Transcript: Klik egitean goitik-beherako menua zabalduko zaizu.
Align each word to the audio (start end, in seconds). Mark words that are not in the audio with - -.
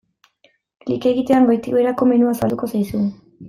Klik 0.85 1.05
egitean 1.11 1.47
goitik-beherako 1.51 2.11
menua 2.15 2.35
zabalduko 2.41 2.71
zaizu. 2.75 3.05